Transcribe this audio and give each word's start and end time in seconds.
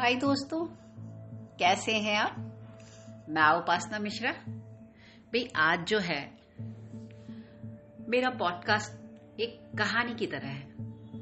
हाय 0.00 0.14
दोस्तों, 0.14 0.66
कैसे 1.56 1.92
हैं 1.92 2.16
आप? 2.18 2.36
मैं 3.28 3.62
उपासना 3.62 3.98
मिश्रा। 3.98 4.32
भाई, 4.32 5.48
आज 5.56 5.86
जो 5.88 5.98
है, 5.98 6.38
मेरा 8.08 8.30
पॉडकास्ट 8.30 8.92
एक 9.40 9.78
कहानी 9.78 10.14
की 10.14 10.26
तरह 10.26 10.48
है 10.48 10.62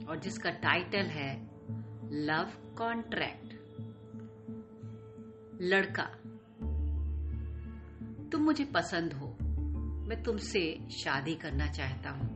और 0.08 0.20
जिसका 0.20 0.50
टाइटल 0.50 1.06
है 1.06 1.50
लव 2.12 2.74
कॉन्ट्रैक्ट 2.78 3.52
लड़का, 5.62 6.04
तुम 8.32 8.42
मुझे 8.42 8.64
पसंद 8.64 9.12
हो, 9.12 9.36
मैं 10.08 10.22
तुमसे 10.22 10.88
शादी 10.90 11.34
करना 11.34 11.66
चाहता 11.66 12.10
हूँ। 12.10 12.28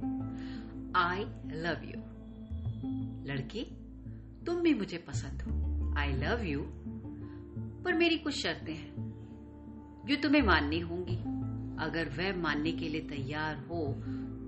आई 0.96 1.20
लव 1.46 1.84
यू 1.84 2.02
लड़की, 3.34 3.64
तुम 4.46 4.60
भी 4.60 4.74
मुझे 4.74 4.98
पसंद 4.98 5.42
हो। 5.42 5.67
आई 5.98 6.12
लव 6.12 6.44
यू 6.44 6.60
पर 7.84 7.94
मेरी 7.94 8.18
कुछ 8.18 8.34
शर्तें 8.34 8.74
हैं, 8.74 8.94
जो 10.06 10.16
तुम्हें 10.16 10.42
माननी 10.42 10.78
होंगी। 10.80 11.16
अगर 11.78 12.08
वह 12.08 12.36
मानने 12.36 12.72
के 12.72 12.88
लिए 12.88 13.00
तैयार 13.00 13.56
हो 13.56 13.84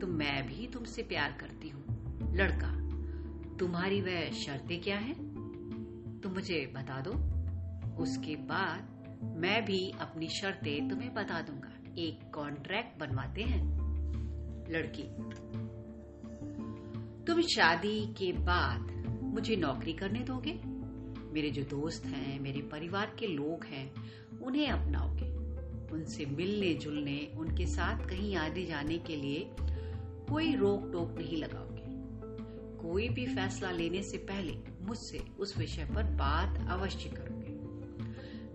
तो 0.01 0.07
मैं 0.07 0.47
भी 0.47 0.67
तुमसे 0.67 1.03
प्यार 1.03 1.33
करती 1.41 1.69
हूँ। 1.69 1.83
लड़का, 2.35 2.71
तुम्हारी 3.57 4.01
वह 4.01 4.31
शर्तें 4.33 4.81
क्या 4.81 4.97
हैं? 4.97 5.15
तुम 6.21 6.33
मुझे 6.33 6.73
बता 6.77 7.01
दो। 7.01 7.13
उसके 8.03 8.37
बाद 8.37 8.89
मैं 9.37 9.65
भी 9.65 9.93
अपनी 10.01 10.29
शर्तें 10.29 10.89
तुम्हें 10.89 11.15
बता 11.15 11.41
दूँगा। 11.41 11.73
एक 11.99 12.21
कॉन्ट्रैक्ट 12.35 12.99
बनवाते 13.01 13.43
हैं। 13.43 13.63
लड़की, 14.71 15.03
तुम 17.25 17.41
शादी 17.41 18.01
के 18.15 18.33
बाद 18.33 18.91
मुझे 19.23 19.57
नौकरी 19.57 19.93
करने 19.93 20.21
दोगे? 20.21 20.80
मेरे 21.33 21.51
जो 21.51 21.63
दोस्त 21.63 22.07
हैं, 22.07 22.41
मेरे 22.41 22.61
परिवार 22.61 23.17
के 23.19 23.27
लोग 23.27 23.65
हैं, 23.65 23.93
उन्हें 24.41 24.69
अपनाओगे। 24.69 25.41
उनसे 25.93 26.27
मिलने 26.27 26.75
जुलने, 26.75 27.33
उनके 27.37 27.67
साथ 27.67 28.09
कहीं 28.09 28.37
आने 28.37 28.67
जाने 28.67 28.99
के 28.99 29.17
लिए 29.17 29.51
कोई 30.31 30.55
रोक 30.55 30.93
टोक 30.93 31.15
नहीं 31.19 31.37
लगाओगे। 31.37 31.81
कोई 32.83 33.09
भी 33.09 33.27
फैसला 33.27 33.71
लेने 33.71 34.03
से 34.03 34.17
पहले 34.19 34.55
मुझसे 34.81 35.19
उस 35.39 35.59
विषय 35.59 35.85
पर 35.85 36.03
बात 36.03 36.69
अवश्य 36.69 37.11
करोगे। 37.11 37.51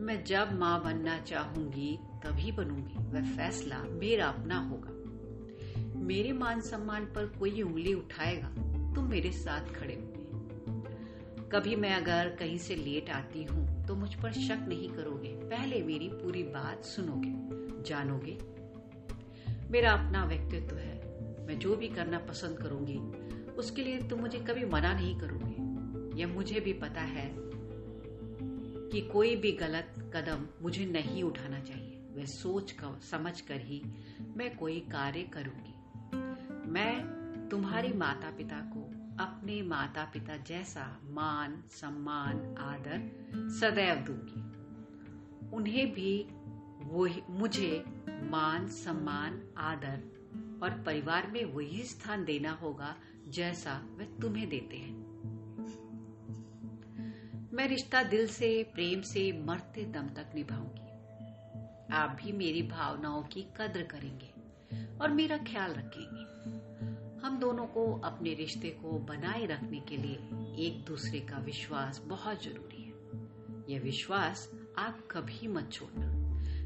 मैं 0.04 0.24
जब 0.24 0.60
माँ 0.60 0.84
बनना 0.84 1.18
चाहूँगी, 1.20 2.00
तभी 2.24 2.52
बनूँगी। 2.52 2.94
वह 2.98 3.38
फैसला 3.38 3.84
मेरा 3.84 4.28
अपना 4.28 4.60
होगा। 4.60 4.96
मेरे 6.00 6.32
मान 6.32 6.62
सम्मान 6.62 7.06
पर 7.06 7.26
कोई 7.26 7.62
उंगली 7.62 7.94
उठाएगा, 7.94 8.48
तुम 8.96 9.06
मेरे 9.06 9.32
साथ 9.32 9.74
खड़े 9.76 9.94
होगे 9.94 10.15
कभी 11.52 11.76
मैं 11.76 11.96
अगर 11.96 12.36
कहीं 12.40 12.58
से 12.58 12.76
लेट 12.76 13.10
आती 13.10 13.44
हूँ 13.44 13.88
तो 13.88 13.96
मुझ 13.96 14.16
पर 14.16 14.32
शक 14.32 14.66
नहीं 14.68 14.90
करोगे। 14.90 15.30
पहले 15.30 15.84
मेरी 15.84 16.08
पूरी 16.08 16.44
बात 16.44 16.86
सुनोगे, 16.86 17.34
जानोगे। 17.84 18.38
मेरा 19.72 19.92
अपना 19.92 20.26
व्यक्तित्व 20.26 20.76
है। 20.76 20.96
मैं 21.48 21.60
जो 21.60 21.76
भी 21.76 21.88
करना 21.88 22.20
पसंद 22.20 22.58
करूँगी, 22.58 22.98
उसके 23.52 23.84
लिए 23.84 24.02
तुम 24.02 24.20
मुझे 24.20 24.40
कभी 24.40 24.66
मना 24.66 24.94
नहीं 24.94 25.20
करोगे। 25.20 25.56
यह 26.22 26.28
मुझे 26.28 26.60
भी 26.60 26.74
पता 26.74 27.02
है 27.02 27.32
कि 28.90 29.02
कोई 29.02 29.36
भी 29.36 29.52
गलत 29.52 30.12
कदम 30.16 30.48
मुझे 30.62 30.86
नहीं 30.86 31.24
उठाना 31.24 31.60
चाहिए। 31.60 32.00
वह 32.16 32.26
सोच 32.26 32.72
कर, 32.72 33.00
समझ 33.12 33.42
कर 33.42 33.62
ही 33.62 33.82
मैं 34.38 34.58
कोई 34.58 34.80
कार्य 34.80 35.24
करूँगी। 35.24 35.74
मैं 36.72 37.16
तुम्हारी 37.52 37.94
माता 37.94 38.32
पिता 38.32 38.56
को 38.56 38.85
अपने 39.20 39.62
माता 39.62 40.04
पिता 40.04 40.38
जैसा 40.38 41.02
मान, 41.04 41.64
सम्मान, 41.70 42.56
आदर 42.58 43.00
सदैव 43.60 43.96
दूँगी। 43.96 44.56
उन्हें 45.56 45.94
भी 45.94 46.28
वो 46.82 47.10
मुझे 47.30 47.86
मान, 48.10 48.68
सम्मान, 48.68 49.42
आदर 49.58 49.98
और 50.64 50.84
परिवार 50.86 51.28
में 51.28 51.46
वही 51.46 51.84
स्थान 51.84 52.26
देना 52.26 52.52
होगा 52.52 52.96
जैसा 53.28 53.82
वे 53.98 54.06
तुम्हें 54.06 54.50
देते 54.50 54.78
हैं। 54.78 55.06
मैं 57.54 57.68
रिश्ता 57.68 58.04
दिल 58.04 58.28
से, 58.28 58.64
प्रेम 58.64 59.02
से 59.02 59.44
मरते 59.46 59.86
दम 59.86 60.08
तक 60.08 60.32
निभाऊँगी। 60.36 60.86
आप 61.94 62.18
भी 62.24 62.32
मेरी 62.32 62.64
भावनाओं 62.64 63.24
की 63.24 63.42
कद्र 63.42 63.84
करेंगे 63.84 64.34
और 64.98 65.12
मेरा 65.12 65.38
ख्याल 65.38 65.72
रखेंगे। 65.72 66.26
हम 67.26 67.40
दोनों 67.40 67.66
को 67.66 68.02
अपने 68.04 68.34
रिश्ते 68.34 68.70
को 68.70 69.00
बनाए 69.00 69.46
रखने 69.46 69.80
के 69.80 69.98
लिए 69.98 70.16
एक 70.68 70.86
दूसरे 70.88 71.20
का 71.20 71.38
विश्वास 71.38 72.02
बहुत 72.08 72.44
ज़रूरी 72.44 72.84
है। 72.84 72.94
यह 73.70 73.80
विश्वास 73.80 74.52
आप 74.78 75.08
कभी 75.12 75.48
मत 75.48 75.70
छोड़ना। 75.72 76.06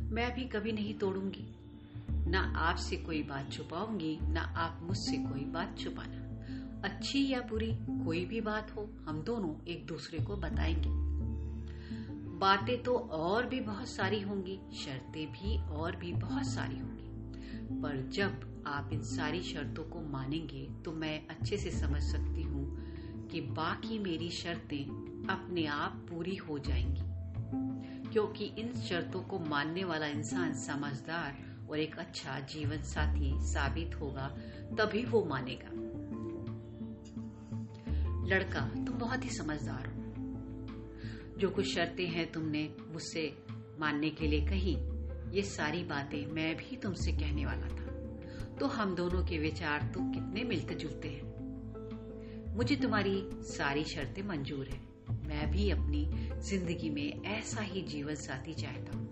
मैं 0.10 0.36
भी 0.36 0.46
कभी 0.46 0.72
नहीं 0.72 0.94
तोड़ूँगी। 0.94 1.56
ना 2.30 2.40
आपसे 2.42 2.96
कोई 2.96 3.24
बात 3.24 3.52
छुपाऊँगी, 3.52 4.20
ना 4.22 4.42
आप 4.42 4.80
मुझसे 4.84 5.18
कोई 5.18 5.46
बात 5.46 5.78
छुपाना। 5.80 6.18
अच्छी 6.90 7.30
या 7.30 7.42
बुरी 7.42 7.72
कोई 7.76 8.26
भी 8.26 8.42
बात 8.42 8.76
हो, 8.76 8.90
हम 9.06 9.24
दोनों 9.24 9.66
एक 9.66 9.86
दूसरे 9.86 10.20
को 10.20 10.38
बताएँगे। 10.38 10.90
बातें 12.40 12.84
तो 12.84 12.96
और 12.98 13.46
भी 13.46 13.60
बहुत 13.60 13.88
सारी 13.88 14.22
होंगी, 14.22 14.60
शर्तें 14.74 15.32
भी 15.32 15.68
और 15.68 15.96
भी 15.96 16.14
बहुत 16.14 16.46
सारी 16.46 16.80
होंगी। 16.80 17.10
पर 17.82 18.10
जब 18.10 18.49
आप 18.68 18.90
इन 18.94 19.02
सारी 19.02 19.42
शर्तों 19.42 19.84
को 19.84 20.02
मानेंगे 20.02 20.70
तो 20.86 20.92
मैं 20.92 21.28
अच्छे 21.28 21.58
से 21.58 21.72
समझ 21.72 22.02
सकती 22.02 22.42
हूँ 22.42 22.80
कि 23.28 23.42
बाकी 23.42 24.00
मेरी 24.00 24.30
शर्तें 24.30 24.86
अपने 25.30 25.66
आप 25.66 26.08
पूरी 26.10 26.36
हो 26.36 26.60
जाएँगी। 26.60 27.02
क्योंकि 28.14 28.46
इन 28.46 28.74
शर्तों 28.74 29.22
को 29.22 29.40
मानने 29.40 29.84
वाला 29.84 30.06
इंसान 30.06 30.54
समझदार 30.54 31.38
और 31.70 31.80
एक 31.80 32.00
अच्छा 32.00 32.40
जीवन 32.40 32.82
साथी 32.82 33.34
साबित 33.36 33.96
होगा, 34.02 34.28
तभी 34.78 35.06
वो 35.06 35.26
मानेगा। 35.26 35.90
लड़का, 38.28 38.62
तुम 38.62 38.98
बहुत 38.98 39.26
ही 39.26 39.30
समझदार 39.30 39.86
हो। 39.88 40.00
जो 41.40 41.50
कुछ 41.50 41.76
शर्तें 41.76 42.08
हैं 42.08 42.32
तुमने 42.32 42.76
मुझसे 42.92 43.46
मानने 43.80 44.10
के 44.10 44.28
लिए 44.28 44.46
कही, 44.46 44.78
ये 45.36 45.42
सारी 45.42 45.84
बातें 45.84 46.32
मैं 46.32 46.56
भी 46.56 46.76
तुमसे 46.76 47.12
कहने 47.12 47.46
वाला 47.46 47.68
था। 47.68 47.79
तो 48.60 48.68
हम 48.68 48.96
दोनों 48.96 49.24
के 49.24 49.38
विचार 49.38 49.82
तो 49.82 50.12
कितने 50.12 50.44
मिलते 50.44 50.76
जुलते 50.76 51.08
हैं। 51.08 52.56
मुझे 52.56 52.76
तुम्हारी 52.76 53.30
सारी 53.34 53.84
शर्तें 53.84 54.24
मंजूर 54.24 54.68
है। 54.68 54.80
मैं 55.28 55.52
भी 55.52 55.70
अपनी 55.70 56.10
ज़िंदगी 56.42 56.90
में 56.90 57.24
ऐसा 57.24 57.62
ही 57.62 57.82
जीवन 57.82 58.16
साथी 58.16 58.54
चाहता 58.54 58.98
हूँ, 58.98 59.10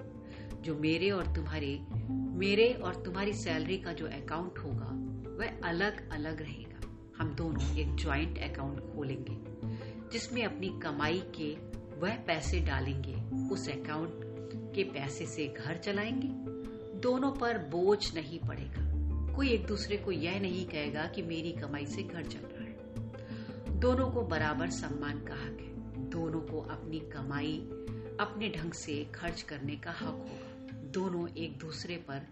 जो 0.61 0.75
मेरे 0.75 1.09
और 1.09 1.25
तुम्हारे, 1.25 1.79
मेरे 2.11 2.73
और 2.73 2.95
तुम्हारी 2.95 3.33
सैलरी 3.33 3.77
का 3.77 3.93
जो 3.93 4.07
अकाउंट 4.07 4.59
होगा, 4.59 4.89
वह 5.37 5.69
अलग 5.69 6.09
अलग 6.11 6.41
रहेगा। 6.41 6.97
हम 7.17 7.35
दोनों 7.35 7.77
एक 7.77 7.95
ज्वाइंट 7.95 8.37
अकाउंट 8.37 8.79
खोलेंगे, 8.79 9.37
जिसमें 10.11 10.43
अपनी 10.45 10.79
कमाई 10.83 11.23
के 11.39 11.55
वह 11.99 12.15
पैसे 12.15 12.59
डालेंगे। 12.59 13.15
उस 13.53 13.69
अकाउंट 13.69 14.21
के 14.75 14.83
पैसे 14.83 15.25
से 15.25 15.47
घर 15.47 15.77
चलाएँगे। 15.77 16.27
दोनों 16.99 17.31
पर 17.31 17.57
बोझ 17.57 18.15
नहीं 18.15 18.39
पड़ेगा। 18.39 18.86
कोई 19.37 19.49
एक 19.49 19.65
दूसरे 19.65 19.97
को 19.97 20.11
यह 20.11 20.39
नहीं 20.39 20.65
कहेगा 20.65 21.05
कि 21.05 21.21
मेरी 21.21 21.51
कमाई 21.51 21.85
से 21.85 22.03
घर 22.03 22.23
चल 22.23 22.39
रहा 22.39 22.63
है। 22.63 22.77
दोनों 23.79 24.11
को 24.11 24.21
बराबर 24.21 24.69
सम्मान 24.69 25.19
का 25.19 25.33
हक 25.33 25.59
है। 25.59 26.05
दोनों 26.09 26.41
को 26.41 26.61
अपनी 26.61 26.99
कमाई, 26.99 27.57
अपने 28.19 28.49
ढंग 28.49 28.71
से 28.71 29.05
खर्च 29.05 29.41
करने 29.41 29.75
का 29.75 29.91
हक 29.91 30.03
होगा। 30.03 30.77
दोनों 30.77 31.29
एक 31.29 31.57
दूसरे 31.57 31.97
पर, 31.97 32.27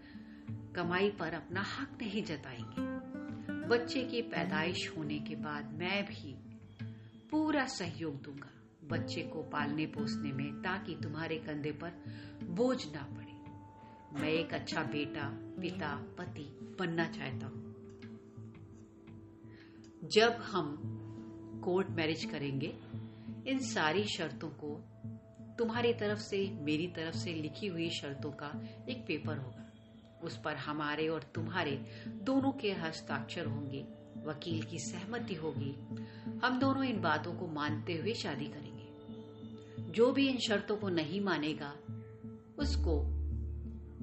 कमाई 0.76 1.10
पर 1.10 1.32
अपना 1.32 1.60
हक 1.60 1.98
नहीं 2.02 2.24
जताएँगे। 2.24 2.96
बच्चे 3.68 4.02
की 4.02 4.22
पैदाइश 4.22 4.92
होने 4.96 5.18
के 5.18 5.34
बाद 5.34 5.72
मैं 5.72 6.04
भी 6.06 6.36
पूरा 7.30 7.66
सहयोग 7.66 8.22
दूँगा। 8.22 8.50
बच्चे 8.84 9.22
को 9.22 9.42
पालने 9.42 9.86
पोसने 9.86 10.32
में 10.32 10.52
ताकि 10.52 10.96
तुम्हारे 11.02 11.36
कंधे 11.36 11.72
पर 11.72 11.92
बोझ 12.42 12.86
ना 12.86 13.02
पड़े। 13.02 13.35
मैं 14.16 14.28
एक 14.28 14.54
अच्छा 14.54 14.82
बेटा, 14.82 15.30
पिता, 15.60 16.14
पति 16.18 16.76
बनना 16.78 17.04
चाहता 17.04 17.46
हूँ। 17.46 17.66
जब 20.04 20.32
हम 20.32 20.92
कोर्ट 21.64 21.88
मैरिज 21.88 22.24
करेंगे, 22.24 22.78
इन 23.46 23.58
सारी 23.58 24.04
शर्तों 24.04 24.48
को 24.48 24.84
तुम्हारी 25.58 25.94
तरफ़ 25.94 26.18
से, 26.18 26.50
मेरी 26.52 26.86
तरफ़ 26.86 27.14
से 27.14 27.32
लिखी 27.32 27.66
हुई 27.66 27.90
शर्तों 27.90 28.30
का 28.30 28.60
एक 28.88 29.06
पेपर 29.06 29.38
होगा। 29.38 29.72
उस 30.22 30.40
पर 30.44 30.56
हमारे 30.56 31.08
और 31.08 31.22
तुम्हारे 31.22 31.86
दोनों 32.06 32.52
के 32.52 32.72
हस्ताक्षर 32.72 33.46
होंगे, 33.46 33.82
वकील 34.24 34.62
की 34.62 34.78
सहमति 34.78 35.34
होगी। 35.34 35.74
हम 36.44 36.58
दोनों 36.58 36.84
इन 36.84 37.00
बातों 37.00 37.34
को 37.34 37.46
मानते 37.46 37.94
हुए 37.94 38.14
शादी 38.14 38.46
करेंगे। 38.46 38.86
जो 39.92 40.12
भी 40.12 40.28
इन 40.28 40.38
शर्तों 40.38 40.76
को 40.76 40.88
नहीं 40.88 41.20
मानेगा, 41.20 41.76
उसको 42.58 43.15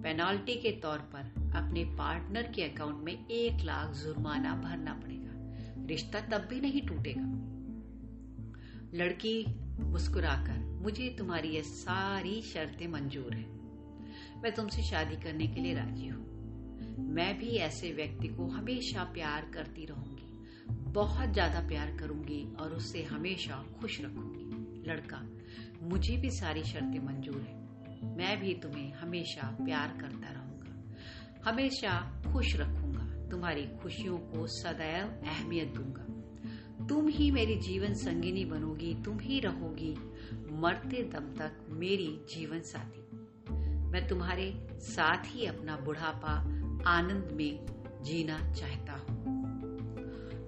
पेनाल्टी 0.02 0.56
के 0.56 0.72
तौर 0.72 0.98
पर 0.98 1.52
अपने 1.56 1.84
पार्टनर 1.86 2.44
के 2.44 2.64
अकाउंट 2.64 3.04
में 3.04 3.28
एक 3.28 3.64
लाख 3.64 3.94
जुर्माना 3.94 4.56
भरना 4.56 4.94
पड़ेगा। 4.94 5.86
रिश्ता 5.88 6.20
तब 6.20 6.48
भी 6.50 6.62
नहीं 6.62 6.82
टूटेगा। 6.82 7.26
लड़की 8.98 9.46
मुस्कुराकर, 9.80 10.60
मुझे 10.82 11.16
तुम्हारी 11.18 11.50
ये 11.50 11.62
सारी 11.62 12.42
शर्तें 12.42 12.88
मंजूर 12.88 13.34
है। 13.34 13.46
मैं 14.42 14.52
तुमसे 14.56 14.84
शादी 14.84 15.16
करने 15.16 15.48
के 15.48 15.62
लिए 15.62 15.74
राज़ी 15.74 16.08
हूँ। 16.08 16.24
मैं 16.98 17.40
भी 17.40 17.48
ऐसे 17.48 17.92
व्यक्ति 17.92 18.28
को 18.28 18.48
हमेशा 18.48 19.04
प्यार 19.04 19.52
करती 19.54 19.86
रहूँगी। 19.86 20.12
बहुत 20.92 21.34
ज़्यादा 21.34 21.60
प्यार 21.68 21.98
करूँगी 21.98 22.56
और 22.60 22.74
उससे 22.74 23.04
हमेशा 23.04 23.66
खुश 23.82 24.02
रखूँगी। 24.02 24.90
लड़का, 24.92 25.22
मुझे 25.82 26.18
भी 26.18 26.32
सारी 26.32 26.64
शर्तें 26.64 27.00
मंजूर 27.00 27.42
है। 27.42 27.73
मैं 28.04 28.40
भी 28.40 28.54
तुम्हें 28.54 28.94
हमेशा 28.94 29.58
प्यार 29.66 29.88
करता 30.02 30.32
रहूँगा। 30.32 30.94
हमेशा 31.50 32.22
खुश 32.34 32.56
रखूँगा। 32.56 33.30
तुम्हारी 33.30 33.64
खुशियों 33.64 34.18
को 34.18 34.48
सदैव 34.48 35.08
अहमियत 35.08 35.68
दूँगा। 35.68 36.04
तुम 36.88 37.08
ही 37.08 37.32
मेरी 37.32 37.56
जीवन 37.56 37.94
संगिनी 37.94 38.46
बनोगी, 38.46 38.96
तुम 39.06 39.20
ही 39.20 39.40
रहोगी 39.40 39.96
मरते 40.52 41.04
दम 41.04 41.34
तक 41.34 41.66
मेरी 41.70 42.22
जीवन 42.36 42.60
साथी। 42.60 43.08
मैं 43.90 44.08
तुम्हारे 44.08 44.68
साथ 44.74 45.24
ही 45.26 45.46
अपना 45.46 45.78
बुढ़ापा 45.78 46.34
आनंद 46.88 47.30
में 47.32 47.66
जीना 48.04 48.54
चाहता 48.54 48.94
हूँ। 48.94 49.34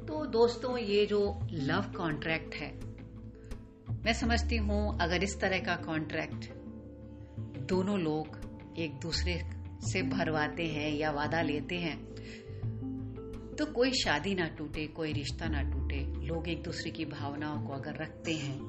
तो 0.06 0.26
दोस्तों, 0.26 0.78
ये 0.78 1.06
जो 1.06 1.48
लव 1.52 1.94
कॉन्ट्रैक्ट 1.98 2.56
है, 2.56 2.80
मैं 4.04 4.14
समझती 4.14 4.58
हूँ 4.58 5.00
अगर 5.00 5.24
इस 5.24 5.40
तरह 5.40 5.60
का 5.60 5.76
कॉन्ट्रैक्ट 5.76 6.65
दोनों 7.66 8.00
लोग 8.00 8.76
एक 8.78 9.00
दूसरे 9.00 9.42
से 9.82 10.02
भरवाते 10.02 10.66
हैं 10.66 10.92
या 10.96 11.12
वादा 11.12 11.42
लेते 11.42 11.76
हैं। 11.76 11.98
तो 13.56 13.66
कोई 13.66 13.92
शादी 13.92 14.36
ना 14.36 14.48
टूटे, 14.48 14.88
कोई 14.88 15.14
रिश्ता 15.14 15.48
ना 15.48 15.62
टूटे, 15.64 16.00
लोग 16.26 16.48
एक 16.50 16.64
दूसरे 16.64 16.92
की 16.92 17.06
भावनाओं 17.06 17.66
को 17.68 17.74
अगर 17.74 17.96
रखते 17.96 18.34
हैं, 18.34 18.60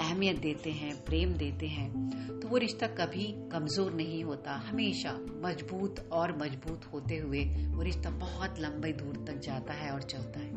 अहमियत 0.00 0.38
देते 0.38 0.70
हैं, 0.70 1.04
प्रेम 1.04 1.32
देते 1.32 1.66
हैं 1.66 2.40
तो 2.40 2.48
वो 2.48 2.56
रिश्ता 2.56 2.86
कभी 2.86 3.24
कमज़ोर 3.52 3.92
नहीं 3.92 4.24
होता। 4.24 4.52
हमेशा 4.66 5.12
मज़बूत 5.44 6.08
और 6.12 6.36
मज़बूत 6.38 6.84
होते 6.92 7.16
हुए 7.16 7.44
वो 7.66 7.82
रिश्ता 7.82 8.10
बहुत 8.10 8.60
लंबे 8.60 8.92
दूर 8.92 9.24
तक 9.26 9.38
जाता 9.38 9.74
है 9.74 9.90
और 9.90 10.02
चलता 10.02 10.40
है। 10.40 10.54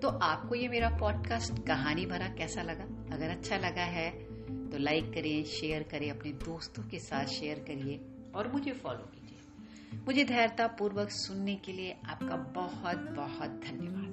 तो 0.00 0.08
आपको 0.08 0.54
ये 0.54 0.68
मेरा 0.68 0.88
पॉडकास्ट 0.88 1.66
कहानी 1.66 2.06
भरा 2.06 2.28
कैसा 2.28 2.62
लगा? 2.62 2.84
अगर 3.14 3.30
अच्छा 3.30 3.56
लगा 3.56 3.84
है 3.84 4.25
तो 4.66 4.78
लाइक 4.78 5.12
करें 5.14 5.44
शेयर 5.44 5.82
करें 5.82 6.10
अपने 6.10 6.32
दोस्तों 6.44 6.82
के 6.82 6.98
साथ 6.98 7.26
शेयर 7.26 7.58
करिए 7.58 8.00
और 8.34 8.52
मुझे 8.52 8.72
फॉलो 8.72 9.10
कीजिए। 9.14 10.00
मुझे 10.06 10.24
धैर्यतापूर्वक 10.24 11.10
सुनने 11.10 11.54
के 11.56 11.72
लिए 11.72 11.96
आपका 12.06 12.36
बहुत 12.60 12.98
बहुत 13.16 13.60
धन्यवाद। 13.68 14.05